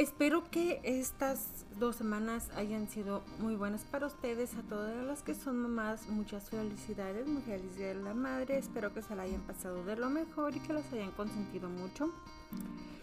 Espero 0.00 0.50
que 0.50 0.80
estas 0.82 1.66
dos 1.78 1.96
semanas 1.96 2.48
hayan 2.56 2.88
sido 2.88 3.22
muy 3.38 3.54
buenas 3.54 3.84
para 3.84 4.06
ustedes, 4.06 4.54
a 4.54 4.62
todas 4.62 5.04
las 5.04 5.22
que 5.22 5.34
son 5.34 5.58
mamás, 5.58 6.08
muchas 6.08 6.48
felicidades, 6.48 7.26
muy 7.26 7.42
feliz 7.42 7.76
de 7.76 7.94
la 7.96 8.14
madre, 8.14 8.56
espero 8.56 8.94
que 8.94 9.02
se 9.02 9.14
la 9.14 9.24
hayan 9.24 9.42
pasado 9.42 9.84
de 9.84 9.96
lo 9.96 10.08
mejor 10.08 10.56
y 10.56 10.60
que 10.60 10.72
las 10.72 10.90
hayan 10.94 11.10
consentido 11.10 11.68
mucho. 11.68 12.14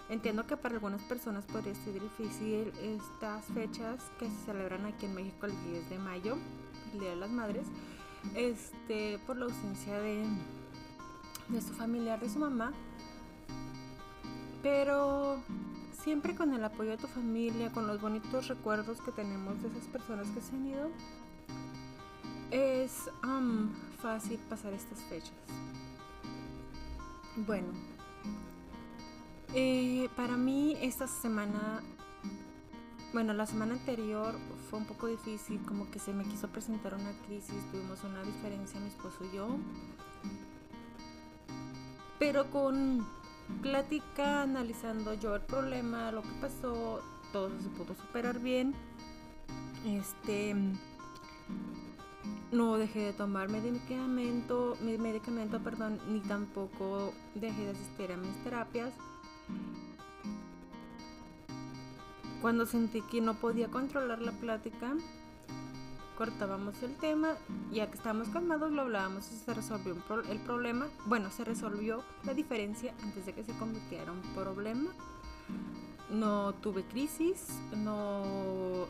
Entiendo 0.10 0.48
que 0.48 0.58
para 0.58 0.74
algunas 0.74 1.04
personas 1.04 1.46
podría 1.46 1.76
ser 1.76 2.02
difícil 2.02 2.74
estas 2.82 3.46
fechas 3.46 4.04
que 4.18 4.28
se 4.28 4.46
celebran 4.48 4.88
aquí 4.88 5.06
en 5.06 5.14
México 5.14 5.46
el 5.46 5.52
10 5.72 5.92
de 5.92 6.00
mayo, 6.00 6.36
el 6.94 7.00
Día 7.00 7.10
de 7.12 7.16
las 7.18 7.30
Madres, 7.30 7.68
este, 8.34 9.20
por 9.28 9.38
la 9.38 9.46
ausencia 9.46 10.00
de, 10.00 10.26
de 11.50 11.62
su 11.62 11.74
familiar, 11.74 12.20
de 12.20 12.28
su 12.28 12.40
mamá. 12.40 12.74
Pero 14.64 15.44
siempre 16.08 16.36
con 16.36 16.54
el 16.54 16.64
apoyo 16.64 16.92
de 16.92 16.98
tu 16.98 17.08
familia, 17.08 17.70
con 17.74 17.86
los 17.86 18.00
bonitos 18.00 18.48
recuerdos 18.48 19.02
que 19.02 19.12
tenemos 19.12 19.62
de 19.62 19.68
esas 19.68 19.84
personas 19.88 20.26
que 20.30 20.40
se 20.40 20.56
han 20.56 20.66
ido, 20.66 20.90
es 22.50 23.10
fácil 24.02 24.40
pasar 24.50 24.72
estas 24.72 25.02
fechas. 25.10 25.34
Bueno, 27.36 27.68
eh, 29.54 30.08
para 30.16 30.38
mí 30.38 30.78
esta 30.80 31.08
semana, 31.08 31.84
bueno, 33.12 33.34
la 33.34 33.46
semana 33.46 33.74
anterior 33.74 34.34
fue 34.70 34.80
un 34.80 34.86
poco 34.86 35.08
difícil, 35.08 35.60
como 35.66 35.92
que 35.92 36.00
se 36.00 36.14
me 36.14 36.24
quiso 36.24 36.48
presentar 36.48 36.94
una 36.94 37.12
crisis, 37.26 37.70
tuvimos 37.70 38.02
una 38.06 38.24
diferencia 38.24 38.80
mi 38.80 38.88
esposo 38.88 39.26
y 39.26 39.36
yo, 39.36 39.58
pero 42.18 42.50
con 42.50 43.06
plática, 43.62 44.44
analizando 44.44 45.14
yo 45.14 45.36
el 45.36 45.42
problema, 45.42 46.12
lo 46.12 46.22
que 46.22 46.32
pasó, 46.42 47.02
todo 47.32 47.50
se 47.62 47.70
pudo 47.70 47.96
superar 47.96 48.40
bien. 48.40 48.74
Este 49.86 50.56
no 52.52 52.78
dejé 52.78 53.00
de 53.00 53.14
tomar 53.14 53.50
medicamento, 53.50 54.78
mi 54.82 54.98
medicamento, 54.98 55.60
perdón, 55.60 56.00
ni 56.10 56.20
tampoco 56.22 57.14
dejé 57.36 57.66
de 57.66 57.72
asistir 57.72 58.12
a 58.12 58.18
mis 58.18 58.36
terapias. 58.44 58.94
Cuando 62.42 62.66
sentí 62.66 63.02
que 63.02 63.22
no 63.22 63.36
podía 63.36 63.68
controlar 63.70 64.22
la 64.22 64.32
plática, 64.32 64.94
cortábamos 66.18 66.82
el 66.82 66.96
tema, 66.96 67.36
ya 67.72 67.88
que 67.88 67.96
estábamos 67.96 68.30
calmados 68.30 68.72
lo 68.72 68.82
hablábamos 68.82 69.32
y 69.32 69.36
se 69.38 69.54
resolvió 69.54 69.96
el 70.30 70.40
problema. 70.40 70.88
Bueno, 71.06 71.30
se 71.30 71.46
resolvió 71.46 72.04
la 72.24 72.34
diferencia 72.34 72.94
antes 73.04 73.26
de 73.26 73.34
que 73.34 73.44
se 73.44 73.54
convirtiera 73.58 74.06
en 74.06 74.10
un 74.10 74.22
problema. 74.34 74.90
No 76.10 76.54
tuve 76.54 76.84
crisis, 76.86 77.60
no, 77.76 78.88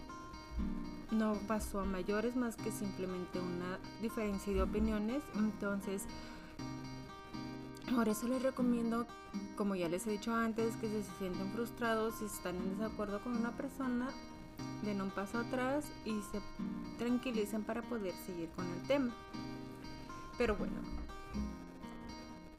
no 1.11 1.33
pasó 1.47 1.81
a 1.81 1.85
mayores 1.85 2.35
más 2.35 2.55
que 2.55 2.71
simplemente 2.71 3.39
una 3.39 3.77
diferencia 4.01 4.53
de 4.53 4.61
opiniones. 4.61 5.21
Entonces, 5.35 6.05
por 7.93 8.07
eso 8.07 8.27
les 8.27 8.41
recomiendo, 8.41 9.05
como 9.57 9.75
ya 9.75 9.89
les 9.89 10.07
he 10.07 10.11
dicho 10.11 10.33
antes, 10.33 10.77
que 10.77 10.87
si 10.87 11.03
se 11.03 11.17
sienten 11.19 11.51
frustrados, 11.51 12.15
si 12.15 12.25
están 12.25 12.55
en 12.55 12.77
desacuerdo 12.77 13.21
con 13.21 13.35
una 13.35 13.51
persona, 13.51 14.09
den 14.83 15.01
un 15.01 15.09
paso 15.09 15.39
atrás 15.39 15.85
y 16.05 16.21
se 16.31 16.41
tranquilicen 16.97 17.63
para 17.63 17.81
poder 17.81 18.13
seguir 18.25 18.49
con 18.49 18.65
el 18.65 18.81
tema. 18.83 19.13
Pero 20.37 20.55
bueno, 20.55 20.75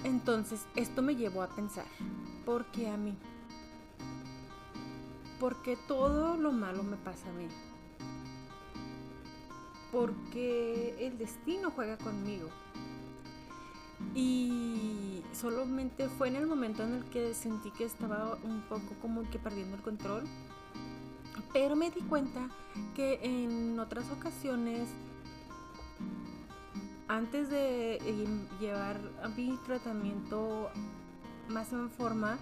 entonces 0.05 0.67
esto 0.75 1.03
me 1.03 1.17
llevó 1.17 1.43
a 1.43 1.49
pensar, 1.49 1.87
¿por 2.45 2.65
qué 2.67 2.89
a 2.89 2.97
mí? 2.97 3.17
¿Por 5.41 5.62
qué 5.62 5.77
todo 5.87 6.37
lo 6.37 6.51
malo 6.51 6.83
me 6.83 6.97
pasa 6.97 7.29
a 7.29 7.33
mí? 7.33 7.47
Porque 9.93 10.97
el 11.06 11.17
destino 11.19 11.71
juega 11.71 11.97
conmigo. 11.97 12.49
Y 14.15 15.23
solamente 15.33 16.09
fue 16.09 16.29
en 16.29 16.37
el 16.37 16.47
momento 16.47 16.83
en 16.83 16.95
el 16.95 17.05
que 17.06 17.35
sentí 17.35 17.71
que 17.73 17.85
estaba 17.85 18.37
un 18.43 18.62
poco 18.62 18.95
como 19.00 19.29
que 19.31 19.39
perdiendo 19.39 19.77
el 19.77 19.83
control 19.83 20.25
pero 21.58 21.74
me 21.74 21.91
di 21.91 22.02
cuenta 22.02 22.48
que 22.94 23.19
en 23.20 23.80
otras 23.80 24.08
ocasiones, 24.12 24.88
antes 27.08 27.50
de 27.50 27.96
eh, 27.96 28.46
llevar 28.60 29.00
mi 29.36 29.58
tratamiento 29.66 30.70
más 31.48 31.72
en 31.72 31.91
forma, 31.91 32.38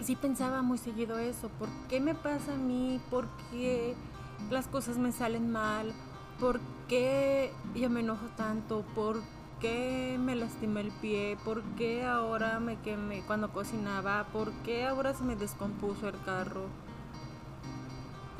sí 0.00 0.16
pensaba 0.16 0.62
muy 0.62 0.78
seguido 0.78 1.16
eso. 1.20 1.48
¿Por 1.60 1.68
qué 1.88 2.00
me 2.00 2.16
pasa 2.16 2.54
a 2.54 2.56
mí? 2.56 3.00
¿Por 3.08 3.28
qué 3.52 3.94
las 4.50 4.66
cosas 4.66 4.98
me 4.98 5.12
salen 5.12 5.48
mal? 5.48 5.92
¿Por 6.40 6.58
qué 6.88 7.52
yo 7.76 7.88
me 7.88 8.00
enojo 8.00 8.26
tanto? 8.36 8.84
¿Por 8.96 9.22
qué 9.60 10.18
me 10.18 10.34
lastimé 10.34 10.80
el 10.80 10.90
pie? 10.90 11.38
¿Por 11.44 11.62
qué 11.76 12.04
ahora 12.04 12.58
me 12.58 12.80
quemé 12.80 13.22
cuando 13.28 13.52
cocinaba? 13.52 14.26
¿Por 14.32 14.50
qué 14.64 14.86
ahora 14.86 15.14
se 15.14 15.22
me 15.22 15.36
descompuso 15.36 16.08
el 16.08 16.20
carro? 16.24 16.81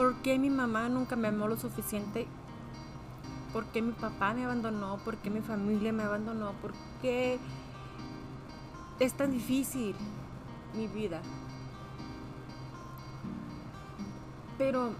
¿Por 0.02 0.16
qué 0.16 0.36
mi 0.36 0.50
mamá 0.50 0.88
nunca 0.88 1.14
me 1.14 1.28
amó 1.28 1.46
lo 1.46 1.56
suficiente? 1.56 2.26
¿Por 3.52 3.66
qué 3.66 3.80
mi 3.80 3.92
papá 3.92 4.34
me 4.34 4.44
abandonó? 4.44 4.98
¿Por 5.04 5.16
qué 5.18 5.30
mi 5.30 5.42
familia 5.42 5.92
me 5.92 6.02
abandonó? 6.02 6.54
¿Por 6.54 6.72
qué 7.00 7.38
es 8.98 9.12
tan 9.14 9.30
difícil 9.30 9.94
mi 10.74 10.88
vida? 10.88 11.22
Pero 14.58 14.90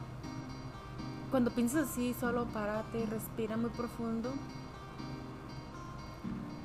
cuando 1.32 1.50
piensas 1.50 1.90
así, 1.90 2.14
solo 2.14 2.44
párate 2.44 3.04
respira 3.06 3.56
muy 3.56 3.70
profundo. 3.70 4.32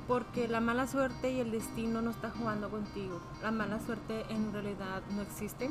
Porque 0.06 0.46
la 0.46 0.60
mala 0.60 0.86
suerte 0.86 1.32
y 1.32 1.40
el 1.40 1.50
destino 1.50 2.02
no 2.02 2.10
está 2.10 2.30
jugando 2.30 2.70
contigo. 2.70 3.20
La 3.42 3.50
mala 3.50 3.80
suerte 3.80 4.32
en 4.32 4.52
realidad 4.52 5.02
no 5.10 5.22
existe. 5.22 5.70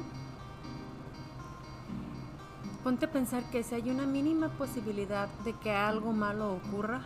Ponte 2.88 3.08
a 3.08 3.12
pensar 3.12 3.44
que 3.52 3.64
si 3.64 3.76
hay 3.76 3.90
una 3.90 4.06
mínima 4.06 4.48
posibilidad 4.48 5.28
de 5.44 5.52
que 5.52 5.74
algo 5.74 6.14
malo 6.14 6.54
ocurra, 6.54 7.02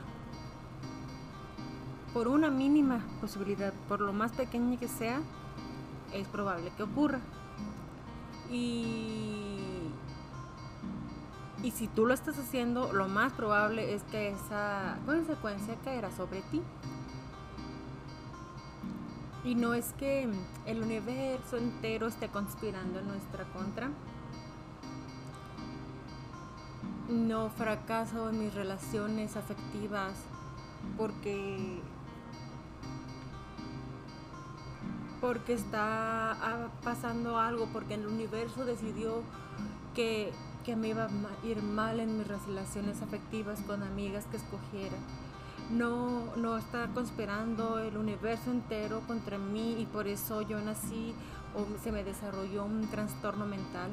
por 2.14 2.28
una 2.28 2.52
mínima 2.52 3.04
posibilidad, 3.20 3.74
por 3.88 4.00
lo 4.00 4.14
más 4.14 4.32
pequeña 4.32 4.78
que 4.78 4.88
sea, 4.88 5.24
es 6.14 6.28
probable 6.28 6.72
que 6.78 6.84
ocurra. 6.84 7.20
Y, 8.52 9.90
si 11.74 11.88
tú 11.88 12.06
lo 12.06 12.14
estás 12.14 12.38
haciendo, 12.38 12.94
lo 12.94 13.08
más 13.08 13.34
probable 13.34 13.96
es 13.96 14.04
que 14.04 14.30
esa 14.30 15.00
consecuencia 15.08 15.78
caerá 15.84 16.12
sobre 16.12 16.44
ti. 16.52 16.62
Y 19.44 19.56
no 19.56 19.74
es 19.74 19.94
que 19.94 20.30
el 20.68 20.84
universo 20.84 21.58
entero 21.58 22.06
esté 22.06 22.28
conspirando 22.28 23.00
en 23.00 23.08
nuestra 23.08 23.46
contra 23.46 23.90
no 27.12 27.50
fracaso 27.50 28.30
en 28.30 28.40
mis 28.40 28.54
relaciones 28.54 29.36
afectivas 29.36 30.14
porque 30.98 31.82
porque 35.20 35.54
está 35.54 36.32
ah, 36.32 36.70
pasando 36.84 37.38
algo, 37.38 37.68
porque 37.72 37.94
el 37.94 38.08
universo 38.08 38.66
decidió 38.66 39.22
que, 39.94 40.32
que 40.66 40.76
me 40.76 40.88
iba 40.88 41.06
a 41.06 41.46
ir 41.46 41.62
mal 41.62 42.00
en 42.00 42.18
mis 42.18 42.28
relaciones 42.28 43.04
afectivas 43.04 43.62
con 43.62 43.84
amigas 43.84 44.26
que 44.26 44.38
escogiera. 44.38 44.98
No, 45.70 46.36
no 46.38 46.58
está 46.58 46.88
conspirando 46.88 47.78
el 47.78 47.98
universo 47.98 48.50
entero 48.50 49.02
contra 49.06 49.38
mí 49.38 49.76
y 49.80 49.86
por 49.86 50.08
eso 50.08 50.42
yo 50.42 50.60
nací 50.60 51.14
o 51.56 51.68
se 51.84 51.92
me 51.92 52.04
desarrolló 52.04 52.66
un 52.66 52.90
trastorno 52.90 53.46
mental 53.46 53.92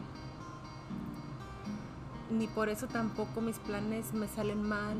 ni 2.31 2.47
por 2.47 2.69
eso 2.69 2.87
tampoco 2.87 3.41
mis 3.41 3.59
planes 3.59 4.13
me 4.13 4.29
salen 4.29 4.63
mal. 4.63 4.97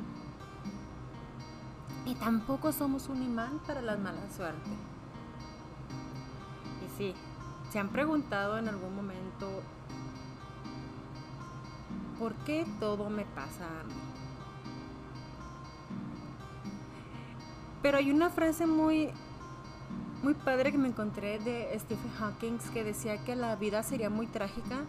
Y 2.07 2.15
tampoco 2.15 2.73
somos 2.73 3.09
un 3.09 3.23
imán 3.23 3.61
para 3.67 3.83
la 3.83 3.97
mala 3.97 4.31
suerte. 4.35 4.71
Y 6.87 6.97
sí, 6.97 7.15
se 7.71 7.79
han 7.79 7.91
preguntado 7.91 8.57
en 8.57 8.69
algún 8.69 8.97
momento, 8.97 9.63
¿por 12.19 12.35
qué 12.47 12.67
todo 12.81 13.11
me 13.11 13.25
pasa 13.25 13.67
a 13.67 13.85
mí? 13.85 13.95
Pero 17.83 17.99
hay 17.99 18.11
una 18.11 18.31
frase 18.31 18.67
muy, 18.67 19.11
muy 20.23 20.35
padre 20.35 20.73
que 20.73 20.79
me 20.79 20.89
encontré 20.89 21.39
de 21.39 21.79
Stephen 21.79 22.11
Hawking 22.19 22.59
que 22.73 22.85
decía 22.85 23.23
que 23.25 23.37
la 23.37 23.55
vida 23.57 23.83
sería 23.83 24.11
muy 24.11 24.27
trágica 24.27 24.85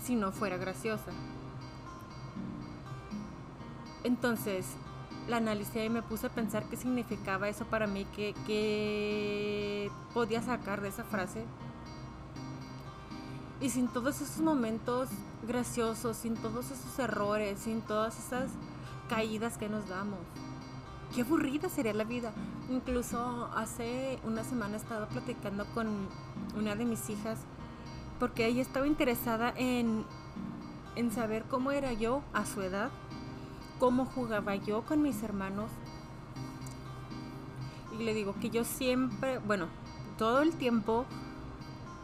si 0.00 0.14
no 0.14 0.32
fuera 0.32 0.56
graciosa. 0.56 1.10
Entonces, 4.04 4.66
la 5.28 5.38
analicé 5.38 5.86
y 5.86 5.90
me 5.90 6.02
puse 6.02 6.26
a 6.26 6.30
pensar 6.30 6.64
qué 6.64 6.76
significaba 6.76 7.48
eso 7.48 7.64
para 7.64 7.86
mí, 7.86 8.06
qué, 8.14 9.90
podía 10.12 10.42
sacar 10.42 10.80
de 10.82 10.88
esa 10.88 11.04
frase. 11.04 11.44
Y 13.60 13.70
sin 13.70 13.88
todos 13.88 14.20
esos 14.20 14.40
momentos 14.40 15.08
graciosos, 15.46 16.18
sin 16.18 16.36
todos 16.36 16.70
esos 16.70 16.98
errores, 16.98 17.60
sin 17.60 17.80
todas 17.80 18.18
esas 18.18 18.50
caídas 19.08 19.56
que 19.56 19.68
nos 19.70 19.88
damos. 19.88 20.18
Qué 21.14 21.22
aburrida 21.22 21.70
sería 21.70 21.94
la 21.94 22.04
vida. 22.04 22.32
Incluso 22.68 23.48
hace 23.54 24.18
una 24.24 24.44
semana 24.44 24.76
estaba 24.76 25.06
platicando 25.08 25.64
con 25.72 25.88
una 26.56 26.74
de 26.74 26.84
mis 26.84 27.08
hijas 27.08 27.38
porque 28.18 28.46
ella 28.46 28.62
estaba 28.62 28.86
interesada 28.86 29.52
en, 29.56 30.04
en 30.96 31.10
saber 31.10 31.44
cómo 31.44 31.70
era 31.70 31.92
yo 31.92 32.22
a 32.32 32.44
su 32.44 32.62
edad 32.62 32.90
cómo 33.78 34.06
jugaba 34.06 34.56
yo 34.56 34.82
con 34.82 35.02
mis 35.02 35.22
hermanos. 35.22 35.70
Y 37.98 38.02
le 38.02 38.14
digo 38.14 38.34
que 38.40 38.50
yo 38.50 38.64
siempre, 38.64 39.38
bueno, 39.38 39.68
todo 40.18 40.42
el 40.42 40.54
tiempo 40.56 41.04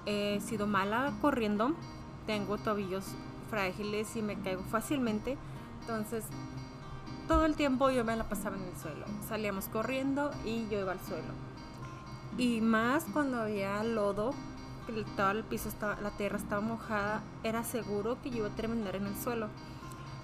he 0.06 0.40
sido 0.40 0.66
mala 0.66 1.12
corriendo. 1.20 1.72
Tengo 2.26 2.58
tobillos 2.58 3.04
frágiles 3.50 4.14
y 4.16 4.22
me 4.22 4.38
caigo 4.38 4.62
fácilmente. 4.62 5.36
Entonces, 5.80 6.24
todo 7.26 7.44
el 7.46 7.56
tiempo 7.56 7.90
yo 7.90 8.04
me 8.04 8.16
la 8.16 8.28
pasaba 8.28 8.56
en 8.56 8.62
el 8.62 8.76
suelo. 8.76 9.06
Salíamos 9.26 9.66
corriendo 9.68 10.30
y 10.44 10.68
yo 10.68 10.80
iba 10.80 10.92
al 10.92 11.00
suelo. 11.00 11.32
Y 12.38 12.60
más 12.60 13.04
cuando 13.12 13.40
había 13.40 13.82
lodo, 13.82 14.34
todo 15.16 15.30
el 15.30 15.44
piso 15.44 15.68
estaba, 15.68 16.00
la 16.00 16.10
tierra 16.10 16.36
estaba 16.36 16.60
mojada, 16.60 17.22
era 17.42 17.64
seguro 17.64 18.20
que 18.22 18.30
yo 18.30 18.38
iba 18.38 18.48
a 18.48 18.56
terminar 18.56 18.96
en 18.96 19.06
el 19.06 19.16
suelo. 19.16 19.48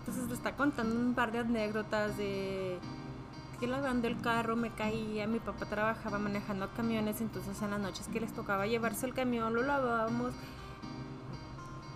Entonces 0.06 0.28
le 0.28 0.34
está 0.34 0.52
contando 0.54 0.94
un 0.94 1.14
par 1.14 1.32
de 1.32 1.40
anécdotas 1.40 2.16
de 2.16 2.78
que 3.58 3.66
lavando 3.66 4.06
el 4.06 4.20
carro 4.20 4.54
me 4.54 4.70
caía, 4.70 5.26
mi 5.26 5.40
papá 5.40 5.66
trabajaba 5.66 6.20
manejando 6.20 6.68
camiones, 6.76 7.20
entonces 7.20 7.60
en 7.60 7.70
las 7.70 7.80
noches 7.80 8.06
que 8.06 8.20
les 8.20 8.32
tocaba 8.32 8.68
llevarse 8.68 9.06
el 9.06 9.14
camión 9.14 9.52
lo 9.54 9.62
lavábamos 9.62 10.32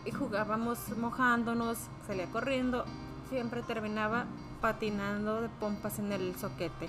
y 0.05 0.11
jugábamos 0.11 0.79
mojándonos, 0.99 1.79
salía 2.07 2.27
corriendo, 2.31 2.85
siempre 3.29 3.63
terminaba 3.63 4.25
patinando 4.61 5.43
de 5.43 5.49
pompas 5.49 6.01
en 6.01 6.11
el 6.11 6.35
soquete. 6.35 6.89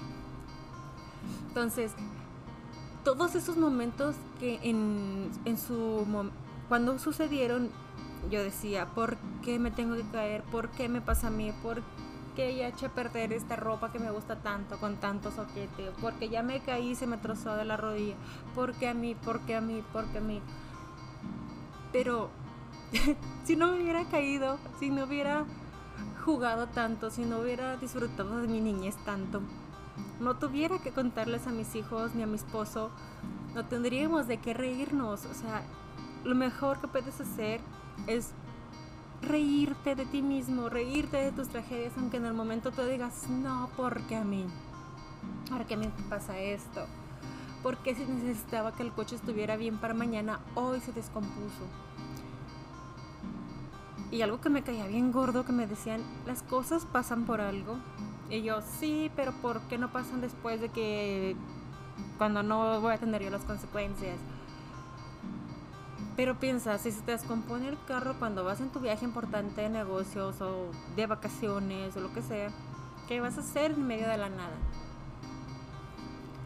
Entonces, 1.50 1.92
todos 3.04 3.36
esos 3.36 3.58
momentos 3.58 4.16
que 4.40 4.60
en, 4.64 5.30
en 5.46 5.58
su 5.60 6.04
cuando 6.68 6.98
sucedieron 6.98 7.70
yo 8.30 8.44
decía, 8.44 8.86
¿por 8.88 9.18
qué 9.44 9.60
me 9.60 9.72
tengo 9.72 9.96
que 9.96 10.04
caer? 10.12 10.44
¿Por 10.44 10.70
qué 10.70 10.90
me 10.90 11.02
pasa 11.02 11.28
a 11.28 11.32
mí? 11.32 11.52
¿Por 11.64 11.82
qué 12.36 12.56
ya 12.56 12.68
eché 12.68 12.88
a 12.88 12.90
perder 12.90 13.34
esta 13.34 13.56
ropa 13.56 13.92
que 13.92 14.00
me 14.00 14.12
gusta 14.12 14.38
tanto 14.38 14.78
con 14.80 14.98
tanto 14.98 15.32
soquete? 15.32 15.92
Porque 16.02 16.30
ya 16.30 16.44
me 16.44 16.60
caí 16.60 16.92
y 16.92 16.96
se 16.96 17.08
me 17.08 17.18
trozó 17.18 17.56
de 17.56 17.66
la 17.66 17.78
rodilla. 17.78 18.16
¿Por 18.56 18.74
qué 18.74 18.90
a 18.90 18.94
mí? 18.94 19.16
¿Por 19.16 19.42
qué 19.42 19.56
a 19.56 19.62
mí? 19.62 19.84
¿Por 19.92 20.06
qué 20.06 20.20
a 20.20 20.22
mí? 20.22 20.42
Pero 21.92 22.30
si 23.44 23.56
no 23.56 23.72
me 23.72 23.82
hubiera 23.82 24.06
caído, 24.06 24.58
si 24.80 24.90
no 24.90 25.06
hubiera 25.06 25.46
jugado 26.24 26.68
tanto, 26.68 27.10
si 27.10 27.24
no 27.24 27.40
hubiera 27.40 27.78
disfrutado 27.78 28.42
de 28.42 28.48
mi 28.48 28.62
niñez 28.62 28.96
tanto, 29.04 29.42
no 30.20 30.36
tuviera 30.36 30.80
que 30.80 30.92
contarles 30.92 31.48
a 31.48 31.52
mis 31.52 31.76
hijos 31.76 32.16
ni 32.16 32.24
a 32.24 32.28
mi 32.28 32.36
esposo, 32.36 32.92
no 33.56 33.66
tendríamos 33.66 34.28
de 34.28 34.38
qué 34.38 34.54
reírnos. 34.54 35.26
O 35.26 35.34
sea, 35.34 35.64
lo 36.24 36.36
mejor 36.36 36.80
que 36.80 36.88
puedes 36.88 37.20
hacer 37.20 37.60
es 38.08 38.32
reírte 39.22 39.96
de 39.96 40.06
ti 40.06 40.22
mismo, 40.22 40.70
reírte 40.70 41.18
de 41.18 41.32
tus 41.32 41.50
tragedias, 41.50 41.94
aunque 41.98 42.18
en 42.18 42.26
el 42.26 42.34
momento 42.34 42.72
tú 42.72 42.82
digas, 42.84 43.30
no, 43.30 43.70
porque 43.78 44.16
a 44.16 44.24
mí, 44.24 44.46
porque 45.50 45.76
a 45.76 45.78
pasa 46.10 46.40
esto, 46.40 46.86
porque 47.62 47.96
si 47.96 48.06
necesitaba 48.06 48.72
que 48.74 48.84
el 48.84 48.92
coche 48.92 49.16
estuviera 49.16 49.56
bien 49.56 49.78
para 49.78 49.94
mañana, 49.94 50.40
hoy 50.56 50.80
se 50.80 50.92
descompuso. 50.92 51.66
Y 54.10 54.24
algo 54.24 54.42
que 54.42 54.50
me 54.50 54.64
caía 54.64 54.88
bien 54.88 55.12
gordo, 55.14 55.46
que 55.46 55.54
me 55.54 55.68
decían, 55.68 56.02
las 56.26 56.44
cosas 56.44 56.86
pasan 56.86 57.26
por 57.26 57.40
algo. 57.40 57.78
Y 58.30 58.42
yo, 58.42 58.62
sí, 58.62 59.10
pero 59.16 59.32
¿por 59.42 59.62
qué 59.62 59.78
no 59.78 59.92
pasan 59.92 60.20
después 60.20 60.60
de 60.60 60.70
que 60.70 61.36
cuando 62.18 62.44
no 62.44 62.82
voy 62.82 62.94
a 62.94 62.98
tener 62.98 63.24
yo 63.24 63.30
las 63.30 63.46
consecuencias? 63.46 64.18
Pero 66.22 66.38
piensa, 66.38 66.78
si 66.78 66.92
se 66.92 67.02
te 67.02 67.14
descompone 67.14 67.68
el 67.68 67.84
carro 67.88 68.14
cuando 68.20 68.44
vas 68.44 68.62
en 68.62 68.70
tu 68.70 68.80
viaje 68.80 69.04
importante 69.04 69.62
de 69.62 69.70
negocios 69.70 70.40
o 70.40 70.68
de 70.96 71.08
vacaciones 71.08 71.98
o 71.98 72.00
lo 72.00 72.14
que 72.14 72.22
sea, 72.22 72.52
¿qué 73.08 73.20
vas 73.20 73.40
a 73.40 73.42
hacer 73.42 73.72
en 73.72 73.88
medio 73.88 74.08
de 74.08 74.18
la 74.18 74.30
nada? 74.30 74.54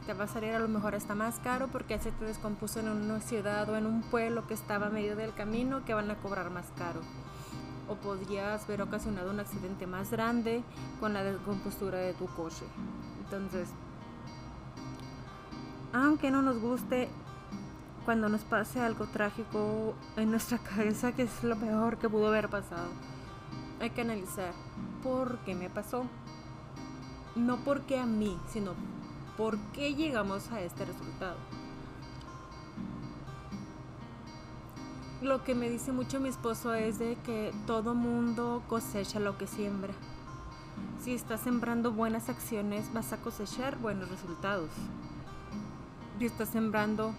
Te 0.05 0.13
va 0.13 0.23
a 0.23 0.27
salir 0.27 0.53
a 0.53 0.59
lo 0.59 0.69
mejor 0.69 0.95
hasta 0.95 1.13
más 1.13 1.39
caro 1.39 1.67
porque 1.67 1.99
se 1.99 2.13
te 2.13 2.23
descompuso 2.23 2.79
en 2.79 2.87
una 2.87 3.19
ciudad 3.19 3.67
o 3.67 3.75
en 3.75 3.85
un 3.85 4.01
pueblo 4.01 4.47
que 4.47 4.53
estaba 4.53 4.87
a 4.87 4.89
medio 4.89 5.17
del 5.17 5.33
camino 5.33 5.83
que 5.83 5.93
van 5.93 6.09
a 6.09 6.15
cobrar 6.19 6.51
más 6.51 6.67
caro. 6.77 7.01
O 7.89 7.95
podrías 7.95 8.65
ver 8.67 8.81
ocasionado 8.81 9.29
un 9.29 9.41
accidente 9.41 9.87
más 9.87 10.09
grande 10.09 10.63
con 11.01 11.11
la 11.11 11.21
descompostura 11.21 11.97
de 11.97 12.13
tu 12.13 12.27
coche. 12.27 12.63
Entonces, 13.25 13.67
aunque 15.91 16.31
no 16.31 16.41
nos 16.41 16.59
guste, 16.59 17.09
cuando 18.05 18.29
nos 18.29 18.41
pase 18.41 18.79
algo 18.79 19.07
trágico 19.07 19.95
en 20.15 20.29
nuestra 20.29 20.57
cabeza, 20.75 21.11
que 21.11 21.23
es 21.23 21.43
lo 21.43 21.55
peor 21.57 21.97
que 21.97 22.07
pudo 22.07 22.27
haber 22.27 22.47
pasado. 22.49 22.89
Hay 23.81 23.89
que 23.89 24.01
analizar 24.01 24.53
por 25.03 25.39
qué 25.39 25.55
me 25.55 25.69
pasó. 25.69 26.05
No 27.35 27.57
porque 27.57 27.99
a 27.99 28.05
mí, 28.05 28.37
sino 28.47 28.73
por 29.35 29.57
qué 29.73 29.95
llegamos 29.95 30.51
a 30.51 30.61
este 30.61 30.85
resultado. 30.85 31.35
Lo 35.21 35.43
que 35.43 35.55
me 35.55 35.69
dice 35.69 35.91
mucho 35.91 36.19
mi 36.19 36.29
esposo 36.29 36.73
es 36.73 36.99
de 36.99 37.17
que 37.25 37.51
todo 37.65 37.95
mundo 37.95 38.63
cosecha 38.69 39.19
lo 39.19 39.37
que 39.37 39.47
siembra. 39.47 39.93
Si 41.01 41.13
estás 41.13 41.41
sembrando 41.41 41.91
buenas 41.91 42.29
acciones, 42.29 42.93
vas 42.93 43.11
a 43.11 43.17
cosechar 43.17 43.77
buenos 43.77 44.09
resultados. 44.09 44.69
Si 46.19 46.25
estás 46.25 46.49
sembrando 46.49 47.13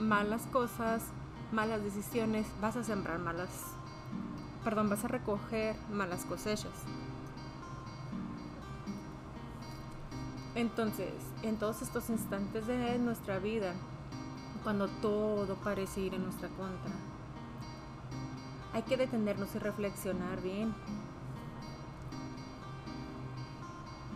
malas 0.00 0.46
cosas, 0.46 1.04
malas 1.52 1.82
decisiones, 1.82 2.46
vas 2.60 2.76
a 2.76 2.84
sembrar 2.84 3.18
malas, 3.18 3.50
perdón, 4.64 4.88
vas 4.88 5.04
a 5.04 5.08
recoger 5.08 5.76
malas 5.92 6.24
cosechas. 6.24 6.72
Entonces, 10.54 11.12
en 11.42 11.56
todos 11.56 11.80
estos 11.82 12.10
instantes 12.10 12.66
de 12.66 12.98
nuestra 12.98 13.38
vida, 13.38 13.74
cuando 14.64 14.88
todo 14.88 15.54
parece 15.56 16.00
ir 16.00 16.14
en 16.14 16.24
nuestra 16.24 16.48
contra, 16.48 16.92
hay 18.72 18.82
que 18.82 18.96
detenernos 18.96 19.54
y 19.54 19.58
reflexionar 19.58 20.40
bien. 20.42 20.74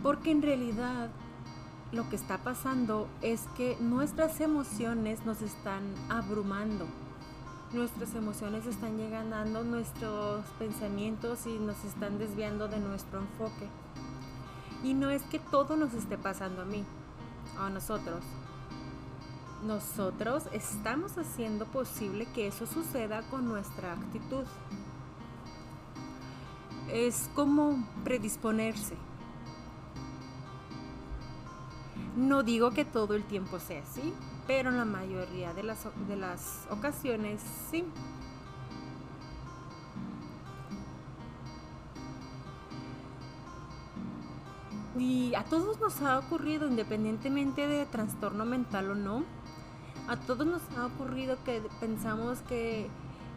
Porque 0.03 0.31
en 0.31 0.43
realidad 0.43 1.11
lo 1.95 2.09
que 2.09 2.17
está 2.17 2.39
pasando 2.39 3.09
es 3.23 3.43
que 3.57 3.77
nuestras 3.81 4.41
emociones 4.41 5.25
nos 5.25 5.43
están 5.43 5.83
abrumando. 6.09 6.87
Nuestras 7.73 8.15
emociones 8.15 8.67
están 8.67 8.97
llegando 8.97 9.63
nuestros 9.65 10.45
pensamientos 10.59 11.47
y 11.47 11.59
nos 11.59 11.85
están 11.85 12.19
desviando 12.19 12.69
de 12.69 12.81
nuestro 12.81 13.21
enfoque. 13.21 13.69
Y 14.83 14.95
no 14.95 15.11
es 15.11 15.23
que 15.23 15.39
todo 15.39 15.77
nos 15.77 15.95
esté 15.95 16.19
pasando 16.19 16.63
a 16.63 16.65
mí, 16.65 16.85
a 17.59 17.71
nosotros. 17.71 18.23
Nosotros 19.65 20.45
estamos 20.53 21.17
haciendo 21.17 21.65
posible 21.67 22.27
que 22.35 22.49
eso 22.49 22.67
suceda 22.67 23.23
con 23.31 23.49
nuestra 23.49 23.93
actitud. 23.93 24.45
Es 26.93 27.31
como 27.35 27.85
predisponerse 28.05 28.95
No 32.17 32.45
digo 32.45 32.71
que 32.71 32.85
todo 32.85 33.15
el 33.15 33.25
tiempo 33.25 33.59
sea 33.59 33.83
así, 33.83 34.15
pero 34.47 34.71
en 34.71 34.77
la 34.77 34.85
mayoría 34.85 35.53
de 35.53 35.65
las, 35.65 35.89
de 36.07 36.17
las 36.17 36.67
ocasiones 36.71 37.41
sí. 37.71 37.85
Y 44.97 45.35
a 45.35 45.43
todos 45.45 45.81
nos 45.81 46.01
ha 46.03 46.21
ocurrido, 46.21 46.69
independientemente 46.69 47.67
de 47.67 47.85
trastorno 47.87 48.45
mental 48.45 48.93
o 48.93 48.95
no, 48.95 49.25
a 50.07 50.17
todos 50.17 50.47
nos 50.47 50.63
ha 50.79 50.87
ocurrido 50.87 51.37
que 51.45 51.63
pensamos 51.81 52.39
que 52.43 52.89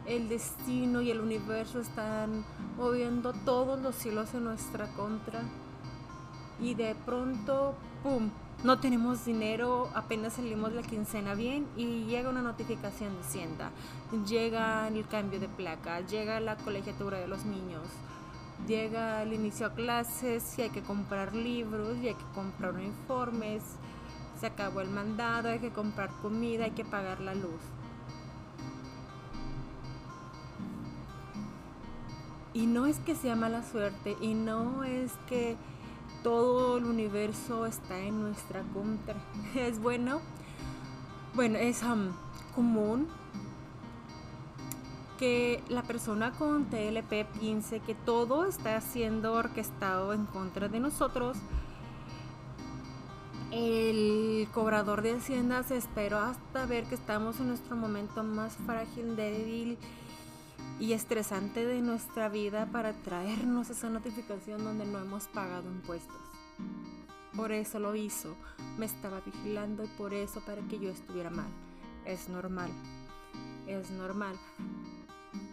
el 0.06 0.30
destino 0.30 1.02
y 1.02 1.10
el 1.10 1.20
universo 1.20 1.80
están 1.80 2.46
moviendo 2.78 3.34
todos 3.34 3.82
los 3.82 3.96
cielos 3.96 4.34
en 4.36 4.44
nuestra 4.44 4.88
contra 4.94 5.42
y 6.60 6.76
de 6.76 6.96
pronto, 7.06 7.76
¡pum!, 8.04 8.30
no 8.64 8.80
tenemos 8.80 9.24
dinero, 9.26 9.90
apenas 9.94 10.34
salimos 10.34 10.74
la 10.74 10.82
quincena 10.82 11.36
bien 11.36 11.68
y 11.78 12.06
llega 12.06 12.30
una 12.30 12.42
notificación 12.42 13.14
de 13.14 13.22
Hacienda, 13.22 13.72
llega 14.28 14.88
el 14.88 15.08
cambio 15.08 15.40
de 15.40 15.48
placa, 15.48 16.02
llega 16.02 16.40
la 16.40 16.58
colegiatura 16.58 17.20
de 17.20 17.28
los 17.28 17.46
niños, 17.46 17.84
llega 18.68 19.22
el 19.22 19.34
inicio 19.34 19.68
a 19.68 19.74
clases 19.74 20.58
y 20.58 20.64
hay 20.64 20.70
que 20.72 20.82
comprar 20.82 21.36
libros 21.36 21.98
y 22.02 22.08
hay 22.08 22.16
que 22.16 22.26
comprar 22.34 22.74
uniformes, 22.74 23.62
se 24.40 24.48
acabó 24.48 24.82
el 24.82 24.90
mandado, 24.90 25.50
hay 25.50 25.60
que 25.60 25.72
comprar 25.72 26.10
comida, 26.22 26.66
hay 26.66 26.72
que 26.72 26.86
pagar 26.86 27.22
la 27.22 27.36
luz. 27.36 27.62
Y 32.54 32.66
no 32.66 32.88
es 32.88 32.98
que 32.98 33.14
sea 33.14 33.36
mala 33.36 33.62
suerte 33.62 34.18
y 34.20 34.34
no 34.34 34.84
es 34.84 35.12
que 35.28 35.58
todo 36.28 36.78
el 36.78 36.84
universo 36.84 37.66
está 37.66 37.98
en 38.00 38.22
nuestra 38.22 38.62
contra. 38.74 39.16
Es 39.56 39.80
bueno. 39.80 40.20
Bueno, 41.34 41.58
es 41.58 41.82
um, 41.84 42.10
común 42.54 43.08
que 45.18 45.64
la 45.70 45.84
persona 45.84 46.34
con 46.34 46.66
TLP 46.66 47.26
piense 47.40 47.80
que 47.80 47.96
todo 47.96 48.46
está 48.46 48.82
siendo 48.82 49.36
orquestado 49.36 50.12
en 50.12 50.26
contra 50.26 50.68
de 50.68 50.82
nosotros. 50.82 51.38
El 53.52 54.50
cobrador 54.54 55.04
de 55.04 55.14
Hacienda 55.14 55.64
se 55.64 55.78
esperó 55.78 56.20
hasta 56.20 56.66
ver 56.66 56.84
que 56.90 56.96
estamos 56.96 57.40
en 57.40 57.48
nuestro 57.48 57.78
momento 57.78 58.22
más 58.26 58.58
frágil, 58.66 59.16
débil 59.16 59.78
y 60.80 60.94
estresante 60.94 61.66
de 61.66 61.82
nuestra 61.82 62.30
vida 62.30 62.68
para 62.72 62.94
traernos 62.94 63.70
esa 63.70 63.90
notificación 63.90 64.64
donde 64.64 64.86
no 64.86 65.00
hemos 65.00 65.28
pagado 65.28 65.70
impuestos. 65.72 66.16
Por 67.36 67.52
eso 67.52 67.80
lo 67.80 67.96
hizo, 67.96 68.36
me 68.78 68.86
estaba 68.86 69.22
vigilando 69.22 69.84
y 69.84 69.88
por 69.98 70.14
eso 70.14 70.42
para 70.46 70.62
que 70.64 70.80
yo 70.80 70.90
estuviera 70.90 71.30
mal. 71.30 71.50
Es 72.06 72.30
normal, 72.30 72.72
es 73.68 73.90
normal. 73.92 74.36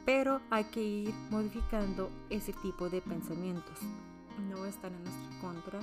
Pero 0.05 0.41
hay 0.51 0.65
que 0.65 0.83
ir 0.83 1.15
modificando 1.31 2.11
ese 2.29 2.53
tipo 2.53 2.91
de 2.91 3.01
pensamientos. 3.01 3.79
No 4.51 4.67
están 4.67 4.95
en 4.95 5.05
nuestra 5.05 5.41
contra. 5.41 5.81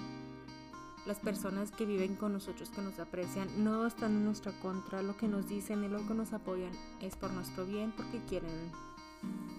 Las 1.07 1.19
personas 1.19 1.71
que 1.71 1.86
viven 1.86 2.15
con 2.15 2.33
nosotros, 2.33 2.69
que 2.69 2.81
nos 2.81 3.00
aprecian, 3.00 3.63
no 3.63 3.88
están 3.88 4.12
en 4.12 4.25
nuestra 4.25 4.51
contra. 4.60 5.01
Lo 5.01 5.17
que 5.17 5.27
nos 5.27 5.48
dicen 5.48 5.83
y 5.83 5.88
lo 5.88 6.05
que 6.07 6.13
nos 6.13 6.31
apoyan 6.31 6.71
es 7.01 7.15
por 7.15 7.31
nuestro 7.31 7.65
bien, 7.65 7.91
porque 7.91 8.21
quieren 8.29 8.71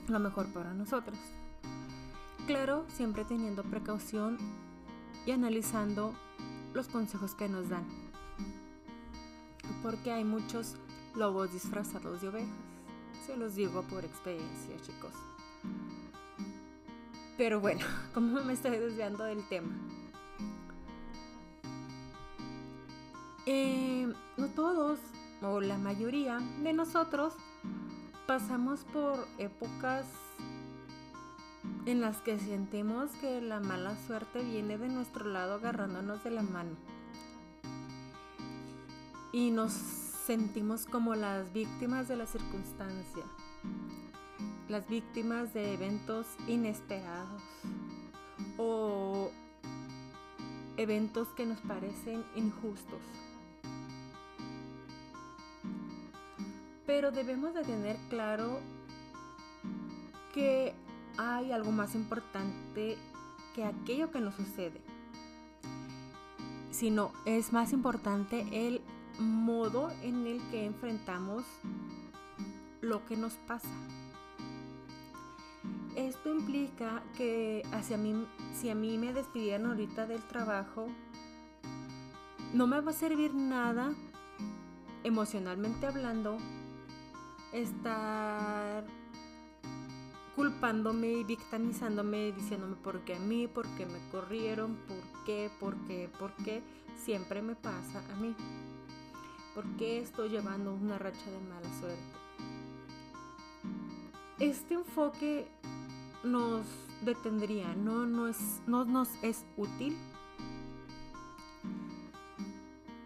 lo 0.08 0.18
mejor 0.18 0.52
para 0.52 0.74
nosotros. 0.74 1.18
Claro, 2.46 2.84
siempre 2.88 3.24
teniendo 3.24 3.62
precaución 3.62 4.36
y 5.26 5.30
analizando 5.30 6.12
los 6.74 6.88
consejos 6.88 7.34
que 7.34 7.48
nos 7.48 7.68
dan. 7.68 7.84
Porque 9.82 10.12
hay 10.12 10.24
muchos 10.24 10.76
lobos 11.14 11.52
disfrazados 11.52 12.20
de 12.20 12.28
ovejas. 12.28 12.48
Se 13.26 13.36
los 13.36 13.54
digo 13.54 13.82
por 13.82 14.04
experiencia, 14.04 14.76
chicos. 14.80 15.14
Pero 17.36 17.60
bueno, 17.60 17.84
como 18.14 18.42
me 18.42 18.52
estoy 18.52 18.78
desviando 18.78 19.24
del 19.24 19.46
tema. 19.48 19.72
Eh, 23.46 24.12
no 24.36 24.48
todos, 24.48 24.98
o 25.42 25.60
la 25.60 25.76
mayoría 25.76 26.38
de 26.62 26.72
nosotros, 26.72 27.34
pasamos 28.26 28.84
por 28.84 29.26
épocas 29.38 30.06
en 31.86 32.00
las 32.00 32.18
que 32.18 32.38
sentimos 32.38 33.10
que 33.20 33.40
la 33.40 33.60
mala 33.60 33.96
suerte 34.06 34.42
viene 34.42 34.78
de 34.78 34.88
nuestro 34.88 35.24
lado 35.24 35.54
agarrándonos 35.54 36.22
de 36.24 36.30
la 36.30 36.42
mano. 36.42 36.76
Y 39.32 39.50
nos 39.50 39.72
sentimos 39.72 40.86
como 40.86 41.14
las 41.14 41.52
víctimas 41.52 42.06
de 42.08 42.16
la 42.16 42.26
circunstancia, 42.26 43.24
las 44.68 44.88
víctimas 44.88 45.52
de 45.54 45.74
eventos 45.74 46.26
inesperados 46.46 47.42
o 48.58 49.30
eventos 50.76 51.28
que 51.28 51.46
nos 51.46 51.60
parecen 51.60 52.24
injustos. 52.36 53.00
Pero 56.94 57.10
debemos 57.10 57.54
de 57.54 57.64
tener 57.64 57.96
claro 58.10 58.60
que 60.34 60.74
hay 61.16 61.50
algo 61.50 61.72
más 61.72 61.94
importante 61.94 62.98
que 63.54 63.64
aquello 63.64 64.10
que 64.10 64.20
nos 64.20 64.34
sucede. 64.34 64.78
Sino 66.70 67.12
es 67.24 67.50
más 67.50 67.72
importante 67.72 68.44
el 68.52 68.82
modo 69.18 69.90
en 70.02 70.26
el 70.26 70.42
que 70.50 70.66
enfrentamos 70.66 71.44
lo 72.82 73.06
que 73.06 73.16
nos 73.16 73.36
pasa. 73.36 73.74
Esto 75.96 76.28
implica 76.28 77.02
que 77.16 77.62
si 78.52 78.68
a 78.68 78.74
mí 78.74 78.98
me 78.98 79.14
despidieran 79.14 79.64
ahorita 79.64 80.06
del 80.06 80.20
trabajo, 80.24 80.88
no 82.52 82.66
me 82.66 82.82
va 82.82 82.90
a 82.90 82.94
servir 82.94 83.32
nada 83.32 83.94
emocionalmente 85.04 85.86
hablando 85.86 86.36
estar 87.52 88.84
culpándome 90.34 91.12
y 91.12 91.24
victimizándome, 91.24 92.32
diciéndome 92.32 92.76
por 92.76 93.00
qué 93.04 93.16
a 93.16 93.18
mí, 93.18 93.46
por 93.46 93.66
qué 93.76 93.86
me 93.86 93.98
corrieron, 94.10 94.76
por 94.88 95.24
qué, 95.24 95.50
por 95.60 95.76
qué, 95.86 96.10
por 96.18 96.32
qué, 96.36 96.62
siempre 96.96 97.42
me 97.42 97.54
pasa 97.54 98.02
a 98.10 98.16
mí. 98.16 98.34
¿Por 99.54 99.64
qué 99.76 99.98
estoy 99.98 100.30
llevando 100.30 100.72
una 100.74 100.98
racha 100.98 101.30
de 101.30 101.40
mala 101.40 101.68
suerte? 101.78 102.02
Este 104.38 104.74
enfoque 104.74 105.46
nos 106.24 106.66
detendría, 107.04 107.74
no, 107.74 108.06
no, 108.06 108.28
es, 108.28 108.62
no 108.66 108.84
nos 108.86 109.08
es 109.22 109.44
útil, 109.58 109.98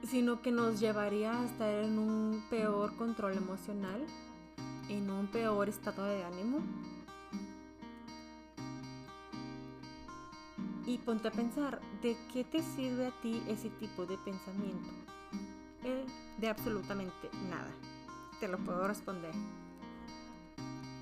sino 0.05 0.41
que 0.41 0.53
nos 0.53 0.79
llevaría 0.79 1.41
a 1.41 1.45
estar 1.45 1.69
en 1.85 1.99
un 1.99 2.45
peor 2.49 2.95
control 2.97 3.37
emocional 3.37 4.07
en 4.89 5.11
un 5.11 5.27
peor 5.27 5.69
estado 5.69 6.05
de 6.05 6.25
ánimo. 6.25 6.61
Y 10.87 10.99
ponte 10.99 11.29
a 11.29 11.33
pensar, 11.33 11.81
¿de 12.01 12.17
qué 12.33 12.45
te 12.45 12.63
sirve 12.63 13.07
a 13.07 13.21
ti 13.21 13.43
ese 13.49 13.71
tipo 13.71 14.07
de 14.07 14.17
pensamiento? 14.19 14.89
Eh, 15.83 16.07
de 16.39 16.49
absolutamente 16.49 17.29
nada. 17.49 17.71
Te 18.39 18.49
lo 18.49 18.59
puedo 18.59 18.87
responder. 18.87 19.33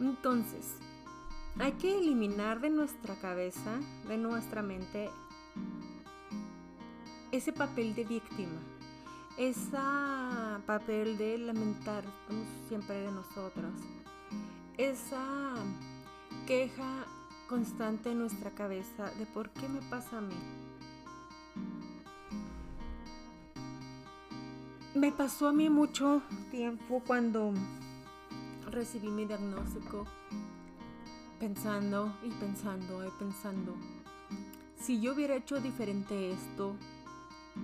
Entonces, 0.01 0.77
hay 1.59 1.73
que 1.73 1.99
eliminar 1.99 2.61
de 2.61 2.71
nuestra 2.71 3.15
cabeza, 3.21 3.79
de 4.09 4.17
nuestra 4.17 4.63
mente, 4.63 5.11
ese 7.31 7.53
papel 7.53 7.95
de 7.95 8.05
víctima 8.05 8.61
papel 10.63 11.17
de 11.17 11.39
lamentar 11.39 12.05
siempre 12.69 13.01
de 13.01 13.11
nosotros, 13.11 13.73
esa 14.77 15.55
queja 16.47 17.07
constante 17.49 18.11
en 18.11 18.19
nuestra 18.21 18.51
cabeza 18.51 19.11
de 19.19 19.27
por 19.27 19.51
qué 19.51 19.69
me 19.69 19.81
pasa 19.83 20.19
a 20.19 20.21
mí. 20.21 20.35
Me 24.95 25.11
pasó 25.13 25.49
a 25.49 25.53
mí 25.53 25.69
mucho 25.69 26.23
tiempo 26.51 27.03
cuando 27.07 27.53
recibí 28.71 29.09
mi 29.09 29.25
diagnóstico, 29.25 30.07
pensando 31.39 32.17
y 32.23 32.31
pensando 32.31 33.07
y 33.07 33.11
pensando, 33.19 33.75
si 34.77 35.01
yo 35.01 35.15
hubiera 35.15 35.35
hecho 35.35 35.61
diferente 35.61 36.33
esto, 36.33 36.77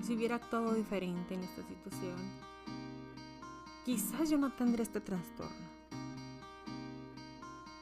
si 0.03 0.15
hubiera 0.15 0.37
actuado 0.37 0.75
diferente 0.75 1.35
en 1.35 1.45
esta 1.45 1.63
situación, 1.63 2.17
quizás 3.85 4.31
yo 4.31 4.39
no 4.39 4.53
tendría 4.53 4.83
este 4.83 5.01
trastorno. 5.01 5.71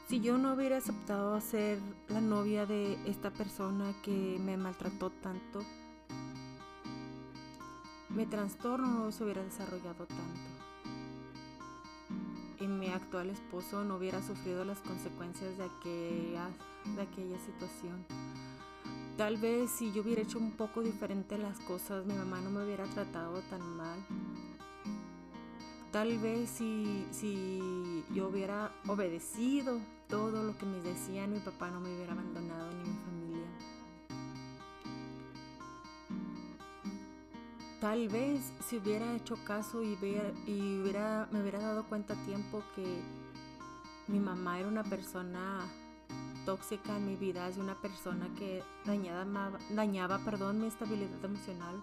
Si 0.08 0.20
yo 0.20 0.38
no 0.38 0.54
hubiera 0.54 0.78
aceptado 0.78 1.38
ser 1.40 1.78
la 2.08 2.22
novia 2.22 2.64
de 2.64 2.94
esta 3.06 3.30
persona 3.30 3.92
que 4.02 4.38
me 4.42 4.56
maltrató 4.56 5.10
tanto, 5.10 5.62
mi 8.08 8.24
trastorno 8.24 8.86
no 8.86 9.12
se 9.12 9.24
hubiera 9.24 9.42
desarrollado 9.42 10.06
tanto. 10.06 10.40
Y 12.58 12.66
mi 12.66 12.88
actual 12.88 13.28
esposo 13.28 13.84
no 13.84 13.96
hubiera 13.96 14.22
sufrido 14.22 14.64
las 14.64 14.80
consecuencias 14.80 15.58
de 15.58 15.64
aquella, 15.64 16.48
de 16.96 17.02
aquella 17.02 17.38
situación. 17.38 18.06
Tal 19.18 19.36
vez 19.36 19.70
si 19.70 19.92
yo 19.92 20.02
hubiera 20.02 20.22
hecho 20.22 20.38
un 20.38 20.52
poco 20.52 20.80
diferente 20.80 21.36
las 21.36 21.58
cosas, 21.60 22.06
mi 22.06 22.14
mamá 22.14 22.40
no 22.40 22.50
me 22.50 22.64
hubiera 22.64 22.84
tratado 22.86 23.42
tan 23.50 23.60
mal. 23.76 23.98
Tal 25.98 26.16
vez 26.18 26.48
si, 26.48 27.04
si 27.10 28.04
yo 28.14 28.28
hubiera 28.28 28.70
obedecido 28.86 29.80
todo 30.08 30.44
lo 30.44 30.56
que 30.56 30.64
me 30.64 30.80
decían, 30.80 31.32
mi 31.32 31.40
papá 31.40 31.72
no 31.72 31.80
me 31.80 31.92
hubiera 31.92 32.12
abandonado 32.12 32.70
ni 32.70 32.88
mi 32.88 32.96
familia. 33.04 33.48
tal 37.80 38.08
vez 38.08 38.52
si 38.64 38.76
hubiera 38.76 39.12
hecho 39.16 39.36
caso 39.44 39.82
y, 39.82 39.98
y 40.46 40.80
hubiera, 40.80 41.26
me 41.32 41.42
hubiera 41.42 41.58
dado 41.58 41.82
cuenta 41.88 42.14
a 42.14 42.24
tiempo 42.24 42.62
que 42.76 43.02
mi 44.06 44.20
mamá 44.20 44.60
era 44.60 44.68
una 44.68 44.84
persona 44.84 45.66
tóxica 46.44 46.96
en 46.96 47.06
mi 47.06 47.16
vida, 47.16 47.48
es 47.48 47.56
una 47.56 47.74
persona 47.74 48.28
que 48.38 48.62
dañaba, 48.84 49.50
dañaba 49.70 50.18
perdón, 50.20 50.60
mi 50.60 50.68
estabilidad 50.68 51.24
emocional, 51.24 51.82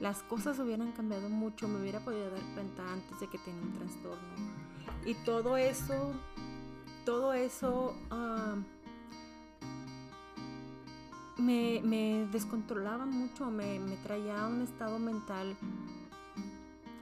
las 0.00 0.22
cosas 0.22 0.58
hubieran 0.58 0.92
cambiado 0.92 1.28
mucho, 1.28 1.68
me 1.68 1.80
hubiera 1.80 2.00
podido 2.00 2.30
dar 2.30 2.42
cuenta 2.54 2.90
antes 2.92 3.20
de 3.20 3.28
que 3.28 3.38
tenía 3.38 3.60
un 3.60 3.72
trastorno. 3.72 4.28
Y 5.04 5.14
todo 5.14 5.56
eso, 5.56 6.12
todo 7.04 7.32
eso 7.34 7.94
ah, 8.10 8.56
me, 11.36 12.26
descontrolaba 12.32 13.06
mucho, 13.06 13.50
me, 13.50 13.78
traía 14.02 14.46
un 14.46 14.62
estado 14.62 14.98
mental 14.98 15.56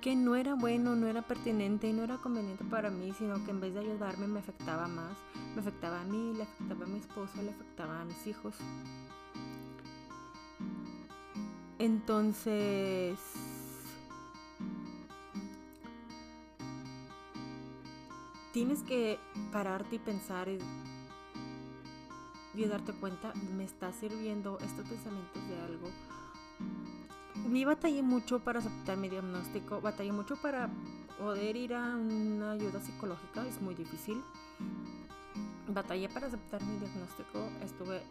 que 0.00 0.14
no 0.14 0.36
era 0.36 0.54
bueno, 0.54 0.94
no 0.94 1.08
era 1.08 1.22
pertinente 1.22 1.88
y 1.88 1.92
no 1.92 2.04
era 2.04 2.18
conveniente 2.18 2.64
para 2.64 2.90
mí, 2.90 3.12
sino 3.18 3.44
que 3.44 3.50
en 3.50 3.60
vez 3.60 3.74
de 3.74 3.80
ayudarme 3.80 4.28
me 4.28 4.38
afectaba 4.38 4.86
más. 4.86 5.16
Me 5.54 5.60
afectaba 5.60 6.00
a 6.00 6.04
mí, 6.04 6.34
le 6.36 6.44
afectaba 6.44 6.84
a 6.84 6.88
mi 6.88 6.98
esposo, 6.98 7.42
le 7.42 7.50
afectaba 7.50 8.00
a 8.00 8.04
mis 8.04 8.26
hijos. 8.26 8.54
Entonces... 11.78 13.18
Tienes 18.52 18.82
que 18.82 19.18
pararte 19.52 19.96
y 19.96 19.98
pensar 19.98 20.48
y, 20.48 20.58
darte 22.64 22.92
cuenta, 22.94 23.32
me 23.56 23.62
está 23.64 23.92
sirviendo 23.92 24.58
estos 24.60 24.88
pensamientos 24.88 25.48
de 25.48 25.60
algo 25.60 25.88
mi 27.46 27.64
batallé 27.64 28.02
mucho 28.02 28.40
para 28.40 28.58
aceptar 28.58 28.96
mi 28.96 29.08
diagnóstico, 29.08 29.80
batallé 29.80 30.12
mucho 30.12 30.36
para 30.36 30.68
poder 31.18 31.56
ir 31.56 31.74
a 31.74 31.96
una 31.96 32.52
ayuda 32.52 32.80
psicológica, 32.80 33.46
es 33.46 33.60
muy 33.60 33.74
difícil. 33.74 34.22
Batallé 35.68 36.08
para 36.08 36.26
aceptar 36.26 36.62
mi 36.62 36.78
diagnóstico, 36.78 37.48
estuve 37.62 38.02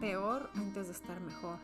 peor 0.00 0.50
antes 0.56 0.86
de 0.86 0.92
estar 0.92 1.20
mejor. 1.20 1.58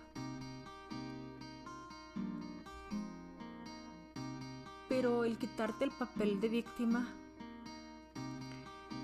Pero 5.04 5.24
el 5.24 5.36
quitarte 5.36 5.84
el 5.84 5.90
papel 5.90 6.40
de 6.40 6.48
víctima, 6.48 7.06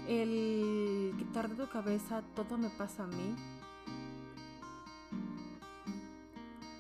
el 0.09 1.13
quitar 1.19 1.51
de 1.51 1.57
tu 1.57 1.71
cabeza 1.71 2.23
todo 2.35 2.57
me 2.57 2.71
pasa 2.71 3.05
a 3.05 3.07
mí, 3.07 3.37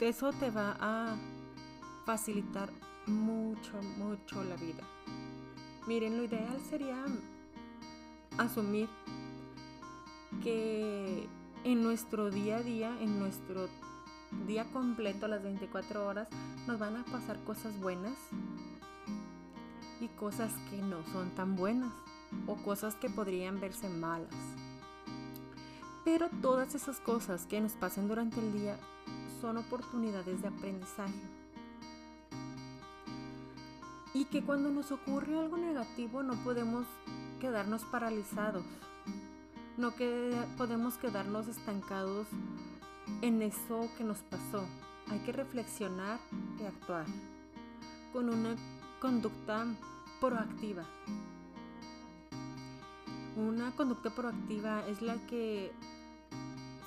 eso 0.00 0.32
te 0.32 0.50
va 0.50 0.74
a 0.80 1.16
facilitar 2.06 2.70
mucho, 3.06 3.82
mucho 3.98 4.42
la 4.42 4.56
vida. 4.56 4.84
Miren, 5.86 6.16
lo 6.16 6.24
ideal 6.24 6.58
sería 6.70 7.04
asumir 8.38 8.88
que 10.42 11.28
en 11.64 11.82
nuestro 11.82 12.30
día 12.30 12.56
a 12.56 12.62
día, 12.62 12.96
en 13.02 13.18
nuestro 13.18 13.68
día 14.46 14.64
completo, 14.72 15.28
las 15.28 15.42
24 15.42 16.06
horas, 16.06 16.28
nos 16.66 16.78
van 16.78 16.96
a 16.96 17.04
pasar 17.04 17.38
cosas 17.44 17.78
buenas 17.80 18.16
y 20.00 20.08
cosas 20.08 20.52
que 20.70 20.78
no 20.78 21.04
son 21.12 21.30
tan 21.34 21.56
buenas 21.56 21.92
o 22.46 22.56
cosas 22.56 22.94
que 22.94 23.10
podrían 23.10 23.60
verse 23.60 23.88
malas. 23.88 24.34
Pero 26.04 26.30
todas 26.40 26.74
esas 26.74 26.98
cosas 27.00 27.46
que 27.46 27.60
nos 27.60 27.72
pasen 27.72 28.08
durante 28.08 28.40
el 28.40 28.52
día 28.52 28.78
son 29.40 29.58
oportunidades 29.58 30.42
de 30.42 30.48
aprendizaje. 30.48 31.20
Y 34.14 34.24
que 34.24 34.42
cuando 34.42 34.70
nos 34.70 34.90
ocurre 34.90 35.38
algo 35.38 35.56
negativo 35.56 36.22
no 36.22 36.34
podemos 36.42 36.86
quedarnos 37.38 37.84
paralizados, 37.84 38.64
no 39.76 39.94
que 39.94 40.34
podemos 40.56 40.96
quedarnos 40.98 41.46
estancados 41.46 42.26
en 43.22 43.42
eso 43.42 43.88
que 43.96 44.04
nos 44.04 44.18
pasó. 44.18 44.64
Hay 45.10 45.18
que 45.20 45.32
reflexionar 45.32 46.18
y 46.60 46.64
actuar 46.64 47.06
con 48.12 48.28
una 48.28 48.56
conducta 49.00 49.64
proactiva. 50.20 50.84
Una 53.34 53.74
conducta 53.74 54.10
proactiva 54.10 54.86
es 54.86 55.00
la 55.00 55.16
que 55.26 55.72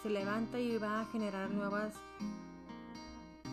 se 0.03 0.09
levanta 0.11 0.59
y 0.59 0.77
va 0.77 1.01
a 1.01 1.05
generar 1.05 1.49
nuevas 1.49 1.95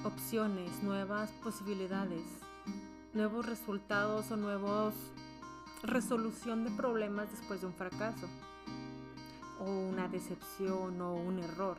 opciones, 0.04 0.82
nuevas 0.82 1.30
posibilidades, 1.42 2.24
nuevos 3.14 3.46
resultados 3.46 4.30
o 4.30 4.36
nuevos 4.36 4.94
resolución 5.82 6.64
de 6.64 6.70
problemas 6.70 7.30
después 7.30 7.62
de 7.62 7.66
un 7.66 7.72
fracaso 7.72 8.28
o 9.58 9.70
una 9.70 10.06
decepción 10.08 11.00
o 11.00 11.14
un 11.14 11.38
error. 11.38 11.78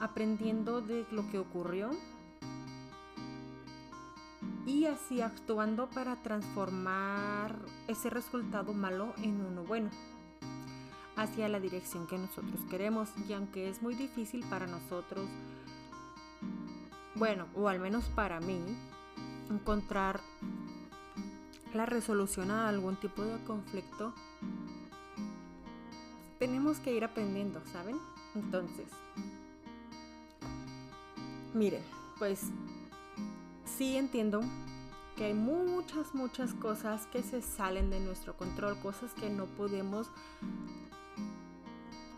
Aprendiendo 0.00 0.80
de 0.80 1.04
lo 1.10 1.28
que 1.30 1.40
ocurrió 1.40 1.90
y 4.80 4.86
así 4.86 5.20
actuando 5.20 5.90
para 5.90 6.16
transformar 6.22 7.54
ese 7.86 8.08
resultado 8.08 8.72
malo 8.72 9.12
en 9.22 9.44
uno 9.44 9.62
bueno 9.62 9.90
hacia 11.16 11.50
la 11.50 11.60
dirección 11.60 12.06
que 12.06 12.16
nosotros 12.16 12.58
queremos 12.70 13.10
y 13.28 13.34
aunque 13.34 13.68
es 13.68 13.82
muy 13.82 13.94
difícil 13.94 14.42
para 14.48 14.66
nosotros 14.66 15.28
bueno, 17.14 17.46
o 17.54 17.68
al 17.68 17.78
menos 17.78 18.06
para 18.06 18.40
mí, 18.40 18.58
encontrar 19.50 20.20
la 21.74 21.84
resolución 21.84 22.50
a 22.50 22.66
algún 22.66 22.96
tipo 22.96 23.22
de 23.22 23.44
conflicto, 23.44 24.14
tenemos 26.38 26.78
que 26.78 26.94
ir 26.94 27.04
aprendiendo, 27.04 27.60
¿saben? 27.70 27.98
Entonces, 28.34 28.86
miren, 31.52 31.82
pues 32.18 32.46
sí 33.66 33.98
entiendo 33.98 34.40
que 35.20 35.26
hay 35.26 35.34
muchas, 35.34 36.14
muchas 36.14 36.54
cosas 36.54 37.06
que 37.08 37.22
se 37.22 37.42
salen 37.42 37.90
de 37.90 38.00
nuestro 38.00 38.38
control, 38.38 38.80
cosas 38.80 39.12
que 39.12 39.28
no 39.28 39.44
podemos 39.44 40.06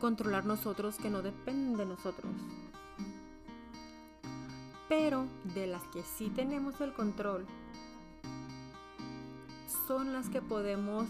controlar 0.01 0.47
nosotros, 0.47 0.99
que 0.99 1.11
no 1.11 1.21
dependen 1.21 1.77
de 1.77 1.85
nosotros. 1.85 2.31
Pero 4.89 5.27
de 5.53 5.67
las 5.67 5.83
que 5.89 6.05
sí 6.05 6.31
tenemos 6.31 6.81
el 6.81 6.93
control, 6.93 7.45
son 9.89 10.13
las 10.13 10.29
que 10.29 10.41
podemos 10.41 11.09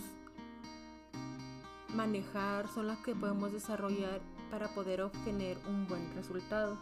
manejar, 1.95 2.69
son 2.69 2.87
las 2.87 3.01
que 3.01 3.15
podemos 3.15 3.53
desarrollar 3.53 4.23
para 4.51 4.69
poder 4.69 5.03
obtener 5.03 5.59
un 5.69 5.87
buen 5.87 6.15
resultado. 6.15 6.79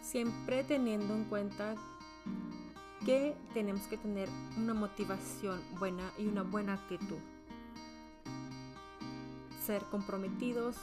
Siempre 0.00 0.64
teniendo 0.64 1.14
en 1.14 1.24
cuenta 1.24 1.74
que 3.04 3.36
tenemos 3.52 3.86
que 3.86 3.98
tener 3.98 4.28
una 4.56 4.72
motivación 4.74 5.60
buena 5.78 6.10
y 6.18 6.26
una 6.26 6.42
buena 6.42 6.74
actitud. 6.74 7.18
Ser 9.64 9.82
comprometidos 9.90 10.76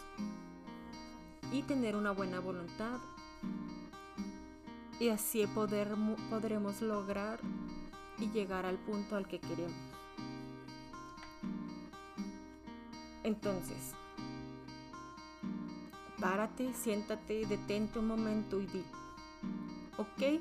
y 1.52 1.64
tener 1.64 1.96
una 1.96 2.12
buena 2.12 2.40
voluntad 2.40 3.00
y 5.00 5.10
así 5.10 5.46
poder, 5.48 5.96
podremos 6.30 6.82
lograr 6.82 7.40
y 8.20 8.30
llegar 8.30 8.68
al 8.68 8.78
punto 8.78 9.16
al 9.16 9.28
que 9.28 9.40
queremos. 9.40 9.74
Entonces, 13.24 13.94
párate, 16.20 16.74
siéntate, 16.74 17.48
detente 17.48 17.98
un 17.98 18.08
momento 18.08 18.62
y 18.62 18.68
di, 18.68 18.84
ok, 19.98 20.40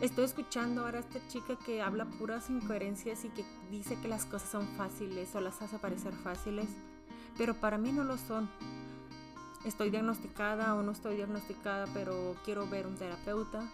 estoy 0.00 0.24
escuchando 0.24 0.82
ahora 0.82 0.98
a 0.98 1.00
esta 1.00 1.26
chica 1.28 1.56
que 1.56 1.82
habla 1.82 2.04
puras 2.04 2.50
incoherencias 2.50 3.24
y 3.24 3.28
que 3.28 3.44
dice 3.70 3.98
que 4.00 4.08
las 4.08 4.26
cosas 4.26 4.50
son 4.50 4.66
fáciles 4.76 5.34
o 5.34 5.40
las 5.40 5.60
hace 5.62 5.78
parecer 5.78 6.12
fáciles, 6.12 6.68
pero 7.36 7.54
para 7.54 7.78
mí 7.78 7.92
no 7.92 8.04
lo 8.04 8.16
son 8.18 8.48
estoy 9.64 9.90
diagnosticada 9.90 10.74
o 10.74 10.82
no 10.82 10.92
estoy 10.92 11.16
diagnosticada, 11.16 11.86
pero 11.92 12.36
quiero 12.44 12.68
ver 12.68 12.86
un 12.86 12.96
terapeuta. 12.96 13.68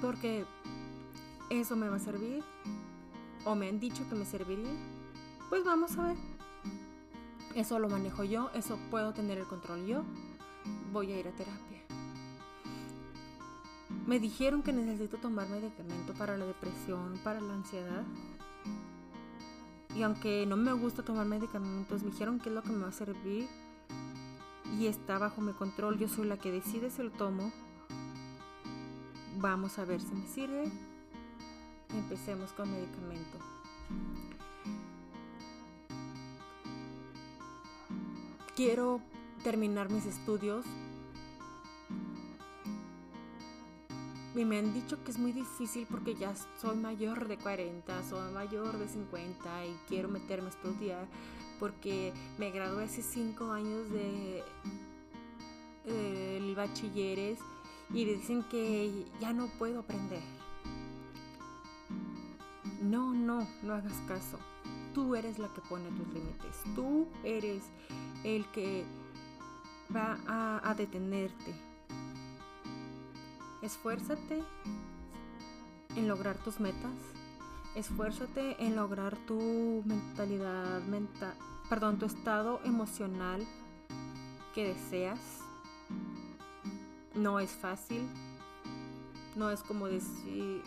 Porque 0.00 0.44
eso 1.50 1.76
me 1.76 1.88
va 1.88 1.96
a 1.96 2.00
servir. 2.00 2.42
O 3.44 3.54
me 3.54 3.68
han 3.68 3.78
dicho 3.78 4.08
que 4.08 4.14
me 4.14 4.24
serviría. 4.24 4.70
Pues 5.48 5.64
vamos 5.64 5.96
a 5.98 6.08
ver. 6.08 6.16
Eso 7.54 7.78
lo 7.78 7.88
manejo 7.88 8.24
yo, 8.24 8.50
eso 8.54 8.78
puedo 8.90 9.12
tener 9.12 9.38
el 9.38 9.46
control 9.46 9.86
yo. 9.86 10.02
Voy 10.92 11.12
a 11.12 11.18
ir 11.18 11.28
a 11.28 11.32
terapia. 11.32 11.87
Me 14.08 14.18
dijeron 14.18 14.62
que 14.62 14.72
necesito 14.72 15.18
tomar 15.18 15.50
medicamento 15.50 16.14
para 16.14 16.38
la 16.38 16.46
depresión, 16.46 17.20
para 17.22 17.42
la 17.42 17.52
ansiedad. 17.52 18.04
Y 19.94 20.02
aunque 20.02 20.46
no 20.46 20.56
me 20.56 20.72
gusta 20.72 21.02
tomar 21.02 21.26
medicamentos, 21.26 22.02
me 22.02 22.12
dijeron 22.12 22.40
que 22.40 22.48
es 22.48 22.54
lo 22.54 22.62
que 22.62 22.70
me 22.70 22.84
va 22.84 22.88
a 22.88 22.92
servir. 22.92 23.46
y 24.78 24.86
está 24.86 25.18
bajo 25.18 25.42
mi 25.42 25.52
control, 25.52 25.98
yo 25.98 26.08
soy 26.08 26.26
la 26.26 26.38
que 26.38 26.50
decide 26.50 26.88
si 26.88 27.02
lo 27.02 27.10
tomo. 27.10 27.52
Vamos 29.40 29.78
a 29.78 29.84
ver 29.84 30.00
si 30.00 30.14
me 30.14 30.26
sirve. 30.26 30.72
Empecemos 31.90 32.54
con 32.54 32.70
medicamento. 32.70 33.38
Quiero 38.56 39.02
terminar 39.42 39.90
mis 39.90 40.06
estudios 40.06 40.64
y 44.38 44.44
me 44.44 44.58
han 44.58 44.72
dicho 44.72 45.02
que 45.02 45.10
es 45.10 45.18
muy 45.18 45.32
difícil 45.32 45.86
porque 45.90 46.14
ya 46.14 46.32
soy 46.60 46.76
mayor 46.76 47.26
de 47.26 47.36
40, 47.36 48.02
soy 48.04 48.32
mayor 48.32 48.78
de 48.78 48.88
50 48.88 49.66
y 49.66 49.76
quiero 49.88 50.08
meterme 50.08 50.46
a 50.46 50.50
estudiar 50.50 51.06
porque 51.58 52.12
me 52.38 52.50
gradué 52.50 52.84
hace 52.84 53.02
5 53.02 53.50
años 53.50 53.90
de 53.90 54.44
el 55.86 56.54
bachilleres 56.54 57.40
y 57.90 58.04
dicen 58.04 58.44
que 58.44 59.06
ya 59.20 59.32
no 59.32 59.48
puedo 59.58 59.80
aprender. 59.80 60.22
No, 62.80 63.12
no, 63.12 63.48
no 63.62 63.74
hagas 63.74 64.00
caso. 64.06 64.38
Tú 64.94 65.16
eres 65.16 65.38
la 65.38 65.52
que 65.52 65.62
pone 65.62 65.90
tus 65.90 66.06
límites. 66.08 66.62
Tú 66.76 67.08
eres 67.24 67.64
el 68.22 68.46
que 68.52 68.84
va 69.94 70.18
a 70.62 70.74
detenerte 70.74 71.67
Esfuérzate 73.62 74.42
en 75.96 76.08
lograr 76.08 76.36
tus 76.38 76.60
metas. 76.60 76.92
Esfuérzate 77.74 78.56
en 78.64 78.76
lograr 78.76 79.16
tu 79.26 79.82
mentalidad 79.84 80.80
mental, 80.82 81.34
perdón, 81.68 81.98
tu 81.98 82.06
estado 82.06 82.60
emocional 82.64 83.46
que 84.54 84.68
deseas. 84.68 85.20
No 87.14 87.40
es 87.40 87.50
fácil. 87.50 88.08
No 89.34 89.50
es 89.50 89.62
como 89.62 89.86
decir, 89.86 90.62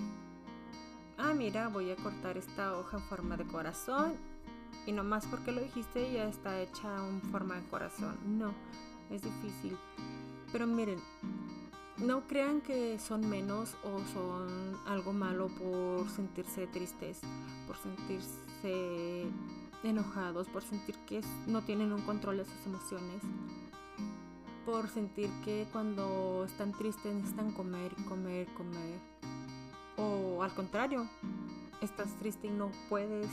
ah, 1.17 1.34
mira, 1.34 1.67
voy 1.69 1.91
a 1.91 1.95
cortar 1.95 2.38
esta 2.38 2.77
hoja 2.77 2.97
en 2.97 3.04
forma 3.04 3.36
de 3.36 3.45
corazón 3.45 4.15
y 4.86 4.91
nomás 4.91 5.25
porque 5.27 5.51
lo 5.51 5.62
dijiste 5.62 6.12
ya 6.12 6.25
está 6.25 6.62
hecha 6.62 7.08
en 7.08 7.21
forma 7.23 7.56
de 7.56 7.67
corazón. 7.69 8.17
No, 8.25 8.54
es 9.10 9.21
difícil. 9.21 9.77
Pero 10.51 10.67
miren, 10.67 10.99
no 12.02 12.28
crean 12.28 12.62
que 12.62 12.98
son 13.00 13.30
menos 13.30 13.76
o 13.84 14.00
son 14.14 14.78
algo 14.88 15.14
malo 15.14 15.50
por 15.50 16.10
sentirse 16.10 16.68
tristes, 16.68 17.20
por 17.68 17.78
sentirse 17.78 19.28
enojados, 19.84 20.48
por 20.48 20.64
sentir 20.64 20.96
que 21.06 21.22
no 21.48 21.62
tienen 21.62 21.94
un 21.94 22.02
control 22.02 22.38
de 22.38 22.46
sus 22.46 22.66
emociones, 22.66 23.22
por 24.66 24.90
sentir 24.90 25.30
que 25.44 25.68
cuando 25.72 26.46
están 26.46 26.72
tristes 26.72 27.14
necesitan 27.14 27.52
comer, 27.52 27.94
comer, 28.08 28.48
comer. 28.54 29.00
O 29.98 30.42
al 30.42 30.54
contrario, 30.54 31.08
estás 31.82 32.16
triste 32.18 32.48
y 32.48 32.52
no 32.52 32.72
puedes 32.90 33.30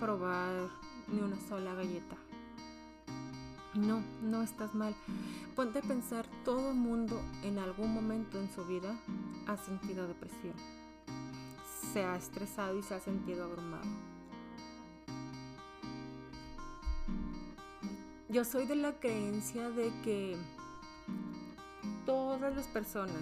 probar 0.00 0.68
ni 1.08 1.20
una 1.20 1.38
sola 1.48 1.74
galleta. 1.74 2.16
No, 3.76 4.02
no 4.22 4.42
estás 4.42 4.74
mal. 4.74 4.94
Ponte 5.54 5.80
a 5.80 5.82
pensar, 5.82 6.26
todo 6.44 6.70
el 6.70 6.76
mundo 6.76 7.20
en 7.42 7.58
algún 7.58 7.92
momento 7.92 8.40
en 8.40 8.50
su 8.50 8.64
vida 8.64 8.96
ha 9.46 9.56
sentido 9.58 10.08
depresión. 10.08 10.54
Se 11.92 12.02
ha 12.02 12.16
estresado 12.16 12.78
y 12.78 12.82
se 12.82 12.94
ha 12.94 13.00
sentido 13.00 13.44
abrumado. 13.44 13.84
Yo 18.30 18.44
soy 18.44 18.66
de 18.66 18.76
la 18.76 18.98
creencia 18.98 19.68
de 19.68 19.92
que 20.02 20.36
todas 22.06 22.56
las 22.56 22.66
personas, 22.68 23.20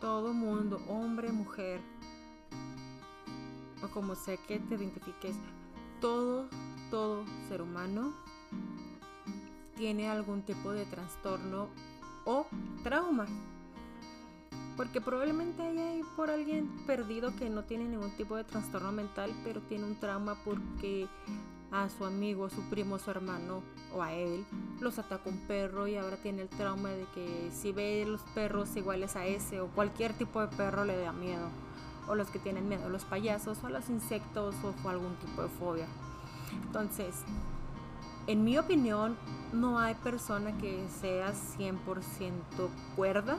todo 0.00 0.32
mundo, 0.32 0.80
hombre, 0.88 1.30
mujer, 1.30 1.80
o 3.82 3.88
como 3.88 4.14
sea 4.14 4.36
que 4.38 4.58
te 4.58 4.74
identifiques, 4.76 5.36
todo, 6.00 6.48
todo 6.90 7.24
ser 7.48 7.62
humano 7.62 8.14
tiene 9.80 10.10
algún 10.10 10.42
tipo 10.42 10.72
de 10.72 10.84
trastorno 10.84 11.68
o 12.26 12.46
trauma. 12.84 13.24
Porque 14.76 15.00
probablemente 15.00 15.62
hay 15.62 16.02
por 16.16 16.28
alguien 16.28 16.68
perdido 16.86 17.34
que 17.34 17.48
no 17.48 17.64
tiene 17.64 17.84
ningún 17.84 18.14
tipo 18.18 18.36
de 18.36 18.44
trastorno 18.44 18.92
mental, 18.92 19.32
pero 19.42 19.62
tiene 19.62 19.84
un 19.84 19.98
trauma 19.98 20.36
porque 20.44 21.08
a 21.72 21.88
su 21.88 22.04
amigo, 22.04 22.50
su 22.50 22.60
primo, 22.68 22.98
su 22.98 23.10
hermano 23.10 23.62
o 23.94 24.02
a 24.02 24.12
él 24.12 24.44
los 24.80 24.98
ataca 24.98 25.30
un 25.30 25.38
perro 25.46 25.86
y 25.86 25.96
ahora 25.96 26.18
tiene 26.18 26.42
el 26.42 26.48
trauma 26.50 26.90
de 26.90 27.06
que 27.14 27.50
si 27.50 27.72
ve 27.72 28.04
los 28.06 28.20
perros 28.34 28.76
iguales 28.76 29.16
a 29.16 29.24
ese 29.24 29.62
o 29.62 29.68
cualquier 29.68 30.12
tipo 30.12 30.42
de 30.42 30.48
perro 30.48 30.84
le 30.84 30.98
da 30.98 31.12
miedo. 31.12 31.48
O 32.06 32.14
los 32.14 32.28
que 32.28 32.38
tienen 32.38 32.68
miedo 32.68 32.90
los 32.90 33.04
payasos 33.04 33.64
o 33.64 33.70
los 33.70 33.88
insectos 33.88 34.54
o 34.62 34.88
algún 34.90 35.14
tipo 35.16 35.40
de 35.40 35.48
fobia. 35.48 35.86
Entonces, 36.66 37.14
en 38.30 38.44
mi 38.44 38.56
opinión, 38.58 39.16
no 39.52 39.80
hay 39.80 39.96
persona 39.96 40.56
que 40.58 40.86
sea 41.00 41.32
100% 41.58 41.74
cuerda. 42.94 43.36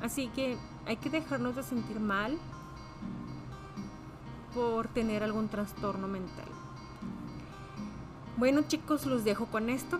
Así 0.00 0.28
que 0.28 0.56
hay 0.86 0.96
que 0.96 1.10
dejarnos 1.10 1.56
de 1.56 1.62
sentir 1.62 2.00
mal 2.00 2.38
por 4.54 4.88
tener 4.88 5.22
algún 5.22 5.48
trastorno 5.48 6.08
mental. 6.08 6.48
Bueno 8.38 8.62
chicos, 8.62 9.04
los 9.04 9.24
dejo 9.24 9.44
con 9.44 9.68
esto. 9.68 9.98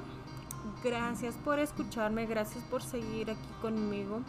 Gracias 0.83 1.35
por 1.35 1.59
escucharme, 1.59 2.25
gracias 2.25 2.65
por 2.65 2.83
seguir 2.83 3.31
aquí 3.31 3.49
conmigo. 3.61 4.23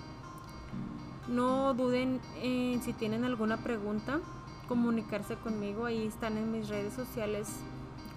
No 1.29 1.73
duden 1.73 2.19
en 2.41 2.81
si 2.83 2.91
tienen 2.91 3.23
alguna 3.23 3.55
pregunta, 3.55 4.19
comunicarse 4.67 5.37
conmigo. 5.37 5.85
Ahí 5.85 6.05
están 6.05 6.37
en 6.37 6.51
mis 6.51 6.67
redes 6.67 6.93
sociales 6.93 7.47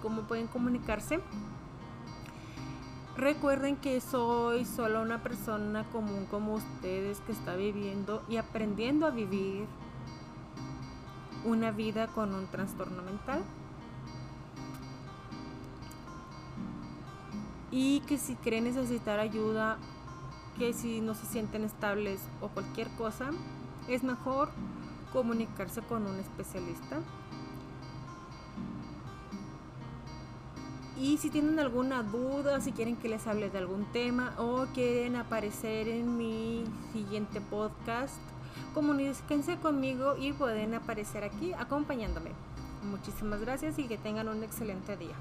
cómo 0.05 0.21
pueden 0.21 0.45
comunicarse. 0.45 1.19
Recuerden 3.17 3.75
que 3.75 3.99
soy 4.01 4.63
solo 4.63 5.01
una 5.01 5.23
persona 5.23 5.83
común 5.85 6.27
como 6.29 6.53
ustedes 6.53 7.21
que 7.21 7.31
está 7.31 7.55
viviendo 7.55 8.21
y 8.29 8.37
aprendiendo 8.37 9.07
a 9.07 9.09
vivir 9.09 9.65
una 11.43 11.71
vida 11.71 12.05
con 12.05 12.35
un 12.35 12.45
trastorno 12.45 13.01
mental. 13.01 13.43
Y 17.71 18.01
que 18.01 18.19
si 18.19 18.35
creen 18.35 18.65
necesitar 18.65 19.19
ayuda, 19.19 19.79
que 20.55 20.71
si 20.73 21.01
no 21.01 21.15
se 21.15 21.25
sienten 21.25 21.63
estables 21.63 22.21
o 22.41 22.49
cualquier 22.49 22.89
cosa, 22.91 23.31
es 23.87 24.03
mejor 24.03 24.51
comunicarse 25.11 25.81
con 25.81 26.05
un 26.05 26.19
especialista. 26.19 26.99
Y 30.97 31.17
si 31.17 31.29
tienen 31.29 31.59
alguna 31.59 32.03
duda, 32.03 32.61
si 32.61 32.71
quieren 32.71 32.95
que 32.95 33.09
les 33.09 33.27
hable 33.27 33.49
de 33.49 33.57
algún 33.57 33.85
tema 33.91 34.33
o 34.37 34.65
quieren 34.73 35.17
aparecer 35.17 35.89
en 35.89 36.17
mi 36.17 36.63
siguiente 36.93 37.41
podcast, 37.41 38.21
comuníquense 38.73 39.57
conmigo 39.57 40.15
y 40.17 40.31
pueden 40.31 40.73
aparecer 40.73 41.25
aquí 41.25 41.51
acompañándome. 41.53 42.31
Muchísimas 42.89 43.41
gracias 43.41 43.77
y 43.77 43.87
que 43.87 43.97
tengan 43.97 44.29
un 44.29 44.43
excelente 44.43 44.95
día. 44.95 45.15